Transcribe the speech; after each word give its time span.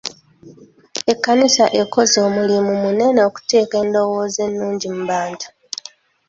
Ekkanisa 1.11 1.65
ekoze 1.81 2.17
omulimu 2.27 2.73
munene 2.83 3.19
okuteeka 3.29 3.75
endowooza 3.83 4.39
ennungi 4.47 4.87
mu 4.95 5.01
bantu. 5.11 5.47